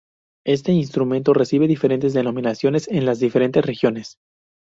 [0.47, 4.17] Este instrumento recibe diferentes denominaciones en las diferentes regiones.